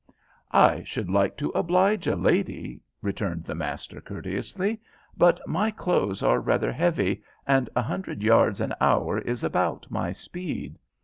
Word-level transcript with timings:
"I 0.49 0.81
should 0.81 1.11
like 1.11 1.37
to 1.37 1.49
oblige 1.51 2.07
a 2.07 2.15
lady," 2.15 2.81
returned 3.03 3.43
the 3.43 3.53
master, 3.53 4.01
courteously, 4.01 4.81
"but 5.15 5.39
my 5.47 5.69
clothes 5.69 6.23
are 6.23 6.39
rather 6.39 6.71
heavy, 6.71 7.21
and 7.45 7.69
a 7.75 7.83
hundred 7.83 8.23
yards 8.23 8.59
an 8.59 8.73
hour 8.81 9.19
is 9.19 9.43
about 9.43 9.85
my 9.91 10.11
speed. 10.11 10.79